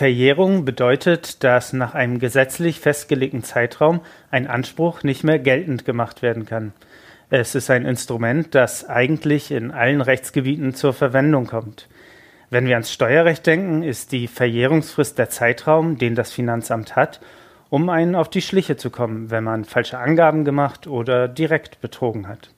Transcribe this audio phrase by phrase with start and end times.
[0.00, 6.46] Verjährung bedeutet, dass nach einem gesetzlich festgelegten Zeitraum ein Anspruch nicht mehr geltend gemacht werden
[6.46, 6.72] kann.
[7.28, 11.86] Es ist ein Instrument, das eigentlich in allen Rechtsgebieten zur Verwendung kommt.
[12.48, 17.20] Wenn wir ans Steuerrecht denken, ist die Verjährungsfrist der Zeitraum, den das Finanzamt hat,
[17.68, 22.26] um einen auf die Schliche zu kommen, wenn man falsche Angaben gemacht oder direkt betrogen
[22.26, 22.54] hat.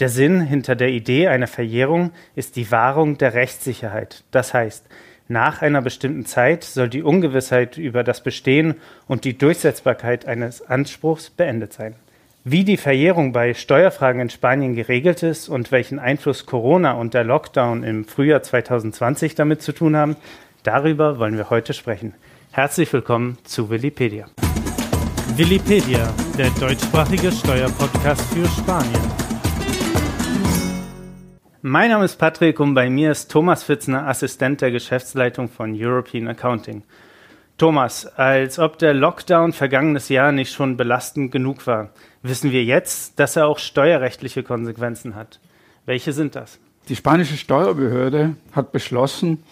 [0.00, 4.24] Der Sinn hinter der Idee einer Verjährung ist die Wahrung der Rechtssicherheit.
[4.32, 4.88] Das heißt,
[5.30, 8.74] nach einer bestimmten Zeit soll die Ungewissheit über das Bestehen
[9.06, 11.94] und die Durchsetzbarkeit eines Anspruchs beendet sein.
[12.42, 17.22] Wie die Verjährung bei Steuerfragen in Spanien geregelt ist und welchen Einfluss Corona und der
[17.22, 20.16] Lockdown im Frühjahr 2020 damit zu tun haben,
[20.64, 22.14] darüber wollen wir heute sprechen.
[22.50, 24.26] Herzlich willkommen zu Willipedia.
[25.36, 29.09] Willipedia, der deutschsprachige Steuerpodcast für Spanien.
[31.62, 36.26] Mein Name ist Patrick und bei mir ist Thomas Fitzner, Assistent der Geschäftsleitung von European
[36.26, 36.84] Accounting.
[37.58, 41.90] Thomas, als ob der Lockdown vergangenes Jahr nicht schon belastend genug war,
[42.22, 45.38] wissen wir jetzt, dass er auch steuerrechtliche Konsequenzen hat.
[45.84, 46.58] Welche sind das?
[46.88, 49.42] Die spanische Steuerbehörde hat beschlossen,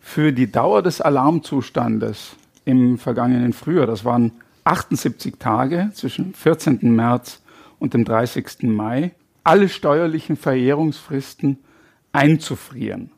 [0.00, 4.32] für die Dauer des Alarmzustandes im vergangenen Frühjahr, das waren
[4.64, 6.94] 78 Tage zwischen 14.
[6.94, 7.40] März
[7.78, 8.64] und dem 30.
[8.64, 9.12] Mai,
[9.44, 11.58] alle steuerlichen Verjährungsfristen
[12.12, 13.10] einzufrieren.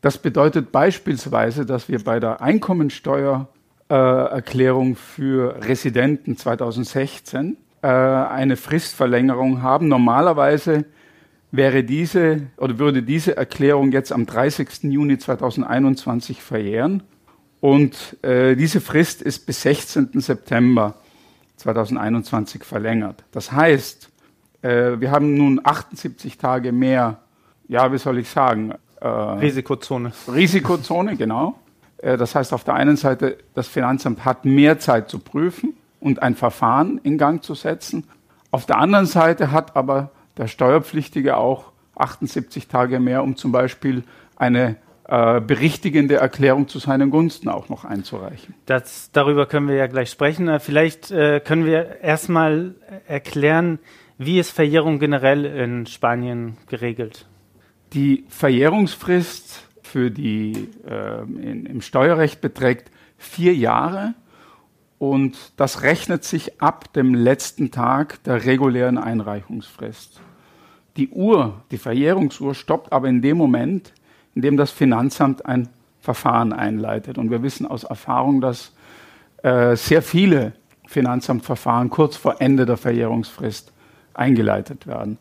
[0.00, 3.48] Das bedeutet beispielsweise, dass wir bei der Einkommensteuer
[3.88, 9.88] äh, für Residenten 2016 äh, eine Fristverlängerung haben.
[9.88, 10.84] Normalerweise
[11.50, 14.84] wäre diese oder würde diese Erklärung jetzt am 30.
[14.84, 17.02] Juni 2021 verjähren.
[17.60, 20.10] Und äh, diese Frist ist bis 16.
[20.20, 20.94] September
[21.56, 23.24] 2021 verlängert.
[23.32, 24.10] Das heißt,
[24.62, 27.18] äh, wir haben nun 78 Tage mehr,
[27.68, 28.74] ja, wie soll ich sagen?
[29.00, 30.12] Äh, Risikozone.
[30.32, 31.58] Risikozone, genau.
[31.98, 36.22] Äh, das heißt, auf der einen Seite, das Finanzamt hat mehr Zeit zu prüfen und
[36.22, 38.04] ein Verfahren in Gang zu setzen.
[38.50, 44.04] Auf der anderen Seite hat aber der Steuerpflichtige auch 78 Tage mehr, um zum Beispiel
[44.36, 44.76] eine
[45.08, 48.54] äh, berichtigende Erklärung zu seinen Gunsten auch noch einzureichen.
[48.66, 50.48] Das, darüber können wir ja gleich sprechen.
[50.48, 52.74] Äh, vielleicht äh, können wir erstmal
[53.06, 53.78] erklären,
[54.18, 57.26] wie ist Verjährung generell in Spanien geregelt?
[57.92, 64.14] Die Verjährungsfrist für die äh, in, im Steuerrecht beträgt vier Jahre
[64.98, 70.20] und das rechnet sich ab dem letzten Tag der regulären Einreichungsfrist.
[70.96, 73.92] Die Uhr, die Verjährungsuhr stoppt aber in dem Moment,
[74.34, 75.68] in dem das Finanzamt ein
[76.00, 77.18] Verfahren einleitet.
[77.18, 78.72] Und wir wissen aus Erfahrung, dass
[79.42, 80.54] äh, sehr viele
[80.86, 83.72] Finanzamtverfahren kurz vor Ende der Verjährungsfrist
[84.18, 85.18] eingeleitet werden.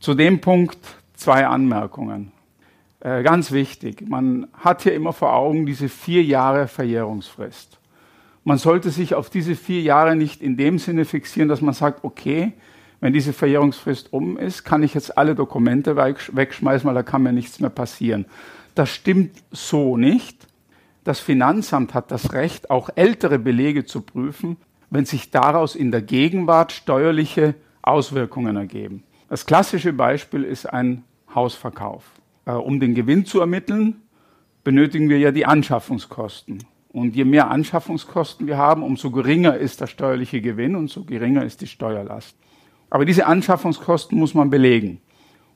[0.00, 0.78] Zu dem Punkt
[1.14, 2.32] zwei Anmerkungen.
[3.00, 7.78] Äh, ganz wichtig, man hat hier immer vor Augen diese vier Jahre Verjährungsfrist.
[8.44, 12.04] Man sollte sich auf diese vier Jahre nicht in dem Sinne fixieren, dass man sagt,
[12.04, 12.52] okay,
[13.00, 17.32] wenn diese Verjährungsfrist um ist, kann ich jetzt alle Dokumente wegschmeißen, weil da kann mir
[17.32, 18.26] nichts mehr passieren.
[18.74, 20.46] Das stimmt so nicht.
[21.04, 24.56] Das Finanzamt hat das Recht, auch ältere Belege zu prüfen,
[24.88, 27.54] wenn sich daraus in der Gegenwart steuerliche
[27.86, 29.04] Auswirkungen ergeben.
[29.28, 32.04] Das klassische Beispiel ist ein Hausverkauf.
[32.46, 34.02] Äh, um den Gewinn zu ermitteln,
[34.62, 36.64] benötigen wir ja die Anschaffungskosten.
[36.92, 41.44] Und je mehr Anschaffungskosten wir haben, umso geringer ist der steuerliche Gewinn und so geringer
[41.44, 42.36] ist die Steuerlast.
[42.88, 45.00] Aber diese Anschaffungskosten muss man belegen.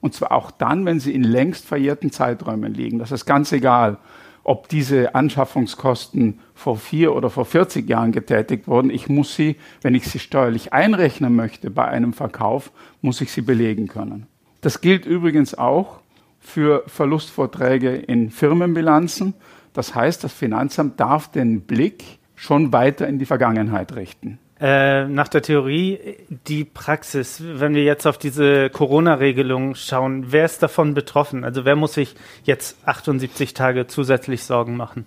[0.00, 2.98] Und zwar auch dann, wenn sie in längst verjährten Zeiträumen liegen.
[2.98, 3.98] Das ist ganz egal,
[4.48, 8.88] ob diese Anschaffungskosten vor vier oder vor 40 Jahren getätigt wurden.
[8.88, 12.72] Ich muss sie, wenn ich sie steuerlich einrechnen möchte bei einem Verkauf,
[13.02, 14.26] muss ich sie belegen können.
[14.62, 16.00] Das gilt übrigens auch
[16.40, 19.34] für Verlustvorträge in Firmenbilanzen.
[19.74, 24.38] Das heißt, das Finanzamt darf den Blick schon weiter in die Vergangenheit richten.
[24.60, 26.16] Äh, nach der Theorie
[26.48, 31.44] die Praxis, wenn wir jetzt auf diese Corona-Regelung schauen, wer ist davon betroffen?
[31.44, 35.06] Also wer muss sich jetzt 78 Tage zusätzlich Sorgen machen?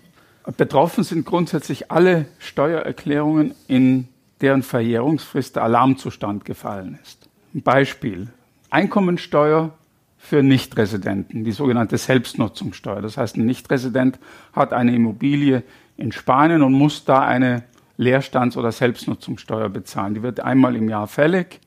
[0.56, 4.08] Betroffen sind grundsätzlich alle Steuererklärungen, in
[4.40, 7.30] deren Verjährungsfrist der Alarmzustand gefallen ist.
[7.54, 8.30] Ein Beispiel.
[8.70, 9.72] Einkommensteuer
[10.18, 13.02] für Nichtresidenten, die sogenannte Selbstnutzungssteuer.
[13.02, 14.18] Das heißt, ein Nichtresident
[14.54, 15.64] hat eine Immobilie
[15.98, 17.64] in Spanien und muss da eine
[17.98, 20.16] Leerstands- oder Selbstnutzungssteuer bezahlen.
[20.16, 21.60] Die wird einmal im Jahr fällig.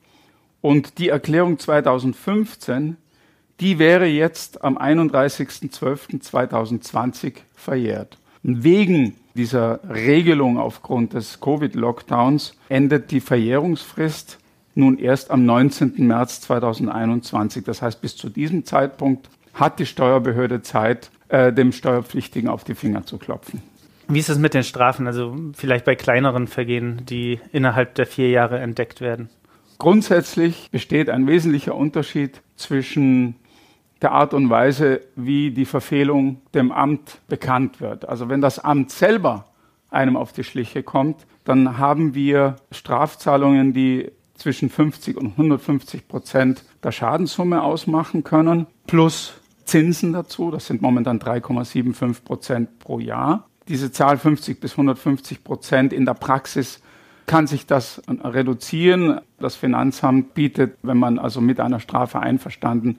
[0.61, 2.97] Und die Erklärung 2015,
[3.61, 8.19] die wäre jetzt am 31.12.2020 verjährt.
[8.43, 14.39] wegen dieser Regelung aufgrund des Covid-Lockdowns endet die Verjährungsfrist
[14.75, 16.07] nun erst am 19.
[16.07, 17.65] März 2021.
[17.65, 22.75] Das heißt, bis zu diesem Zeitpunkt hat die Steuerbehörde Zeit, äh, dem Steuerpflichtigen auf die
[22.75, 23.63] Finger zu klopfen.
[24.09, 25.07] Wie ist es mit den Strafen?
[25.07, 29.31] Also vielleicht bei kleineren Vergehen, die innerhalb der vier Jahre entdeckt werden?
[29.79, 33.37] Grundsätzlich besteht ein wesentlicher Unterschied zwischen
[34.03, 38.09] der Art und Weise, wie die Verfehlung dem Amt bekannt wird.
[38.09, 39.47] Also wenn das Amt selber
[39.91, 46.65] einem auf die Schliche kommt, dann haben wir Strafzahlungen, die zwischen 50 und 150 Prozent
[46.83, 49.35] der Schadenssumme ausmachen können, plus
[49.65, 50.51] Zinsen dazu.
[50.51, 53.47] Das sind momentan 3,75 Prozent pro Jahr.
[53.69, 56.81] Diese Zahl 50 bis 150 Prozent in der Praxis
[57.27, 59.21] kann sich das reduzieren.
[59.39, 62.99] Das Finanzamt bietet, wenn man also mit einer Strafe einverstanden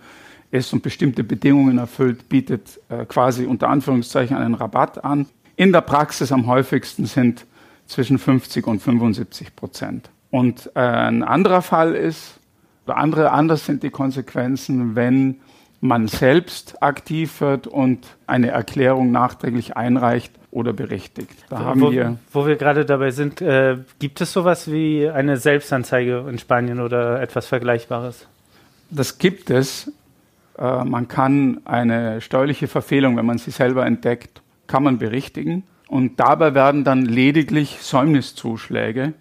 [0.51, 5.27] ist und bestimmte Bedingungen erfüllt, bietet äh, quasi unter Anführungszeichen einen Rabatt an.
[5.55, 7.45] In der Praxis am häufigsten sind
[7.85, 10.09] zwischen 50 und 75 Prozent.
[10.31, 12.39] Und äh, ein anderer Fall ist,
[12.85, 15.41] oder andere anders sind die Konsequenzen, wenn
[15.81, 21.33] man selbst aktiv wird und eine Erklärung nachträglich einreicht oder berichtigt.
[21.49, 25.37] Da haben wo, wir, wo wir gerade dabei sind, äh, gibt es sowas wie eine
[25.37, 28.27] Selbstanzeige in Spanien oder etwas Vergleichbares?
[28.89, 29.91] Das gibt es.
[30.57, 35.63] Äh, man kann eine steuerliche Verfehlung, wenn man sie selber entdeckt, kann man berichtigen.
[35.87, 39.13] Und dabei werden dann lediglich Säumniszuschläge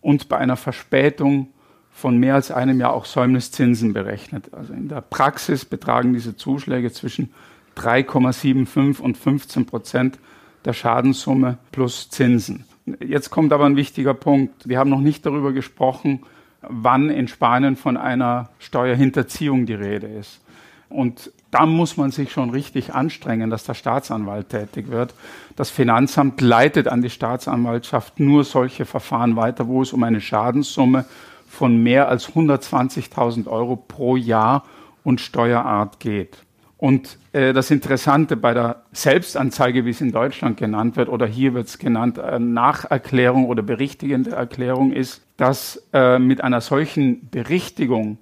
[0.00, 1.48] und bei einer Verspätung
[1.94, 4.52] von mehr als einem Jahr auch Säumniszinsen berechnet.
[4.52, 7.32] Also in der Praxis betragen diese Zuschläge zwischen
[7.76, 10.18] 3,75 und 15 Prozent
[10.64, 12.64] der Schadenssumme plus Zinsen.
[13.00, 14.68] Jetzt kommt aber ein wichtiger Punkt.
[14.68, 16.20] Wir haben noch nicht darüber gesprochen,
[16.62, 20.40] wann in Spanien von einer Steuerhinterziehung die Rede ist.
[20.88, 25.14] Und da muss man sich schon richtig anstrengen, dass der Staatsanwalt tätig wird.
[25.56, 31.04] Das Finanzamt leitet an die Staatsanwaltschaft nur solche Verfahren weiter, wo es um eine Schadenssumme
[31.54, 34.64] von mehr als 120.000 Euro pro Jahr
[35.04, 36.38] und Steuerart geht.
[36.76, 41.54] Und äh, das Interessante bei der Selbstanzeige, wie es in Deutschland genannt wird, oder hier
[41.54, 48.18] wird es genannt, äh, Nacherklärung oder berichtigende Erklärung ist, dass äh, mit einer solchen Berichtigung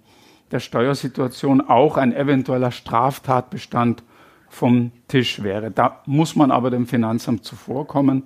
[0.52, 4.04] der Steuersituation auch ein eventueller Straftatbestand
[4.48, 5.70] vom Tisch wäre.
[5.70, 8.24] Da muss man aber dem Finanzamt zuvorkommen,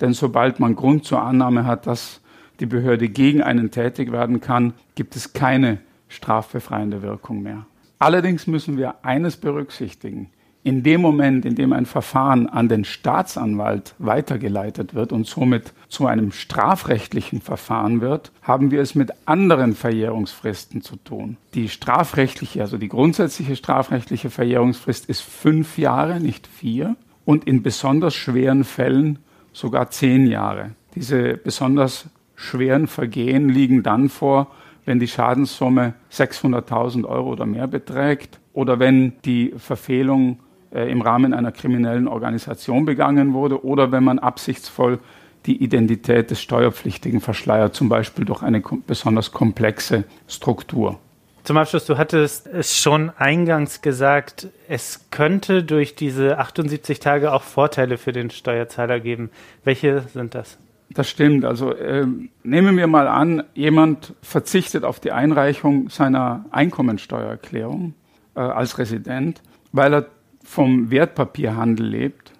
[0.00, 2.20] denn sobald man Grund zur Annahme hat, dass
[2.60, 5.78] die Behörde gegen einen tätig werden kann, gibt es keine
[6.08, 7.66] strafbefreiende Wirkung mehr.
[7.98, 10.30] Allerdings müssen wir eines berücksichtigen
[10.68, 16.06] in dem Moment, in dem ein Verfahren an den Staatsanwalt weitergeleitet wird und somit zu
[16.06, 21.38] einem strafrechtlichen Verfahren wird, haben wir es mit anderen Verjährungsfristen zu tun.
[21.54, 28.14] Die strafrechtliche, also die grundsätzliche strafrechtliche Verjährungsfrist ist fünf Jahre, nicht vier, und in besonders
[28.14, 29.20] schweren Fällen
[29.52, 30.72] sogar zehn Jahre.
[30.94, 32.08] Diese besonders
[32.38, 34.46] schweren Vergehen liegen dann vor,
[34.84, 40.38] wenn die Schadenssumme 600.000 Euro oder mehr beträgt oder wenn die Verfehlung
[40.72, 45.00] äh, im Rahmen einer kriminellen Organisation begangen wurde oder wenn man absichtsvoll
[45.46, 50.98] die Identität des Steuerpflichtigen verschleiert, zum Beispiel durch eine kom besonders komplexe Struktur.
[51.42, 57.42] Zum Abschluss, du hattest es schon eingangs gesagt, es könnte durch diese 78 Tage auch
[57.42, 59.30] Vorteile für den Steuerzahler geben.
[59.64, 60.58] Welche sind das?
[60.90, 61.44] Das stimmt.
[61.44, 62.06] Also äh,
[62.42, 67.94] nehmen wir mal an, jemand verzichtet auf die Einreichung seiner Einkommensteuererklärung
[68.34, 69.42] äh, als Resident,
[69.72, 70.06] weil er
[70.42, 72.32] vom Wertpapierhandel lebt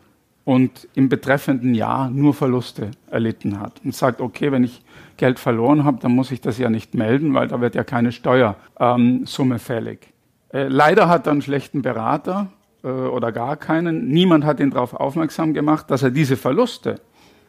[0.45, 4.83] und im betreffenden Jahr nur Verluste erlitten hat und sagt, okay, wenn ich
[5.19, 8.13] Geld verloren habe, dann muss ich das ja nicht melden, weil da wird ja keine
[8.13, 10.09] Steuersumme ähm, fällig.
[10.51, 12.47] Äh, leider hat er einen schlechten Berater
[12.83, 14.09] äh, oder gar keinen.
[14.09, 17.01] Niemand hat ihn darauf aufmerksam gemacht, dass er diese Verluste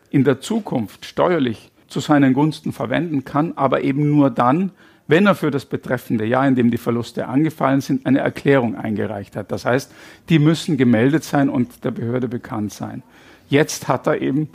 [0.09, 4.71] in der Zukunft steuerlich zu seinen Gunsten verwenden kann, aber eben nur dann,
[5.07, 9.35] wenn er für das betreffende Jahr, in dem die Verluste angefallen sind, eine Erklärung eingereicht
[9.35, 9.51] hat.
[9.51, 9.91] Das heißt,
[10.29, 13.01] die müssen gemeldet sein und der Behörde bekannt sein.
[13.49, 14.49] Jetzt hat er eben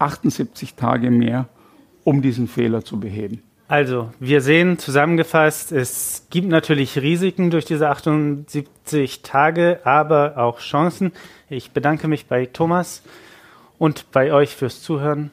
[0.00, 1.48] 78 Tage mehr,
[2.02, 3.42] um diesen Fehler zu beheben.
[3.68, 11.12] Also, wir sehen zusammengefasst, es gibt natürlich Risiken durch diese 78 Tage, aber auch Chancen.
[11.48, 13.04] Ich bedanke mich bei Thomas
[13.80, 15.32] und bei euch fürs Zuhören.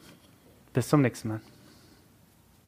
[0.73, 1.41] Bis zum nächsten Mal.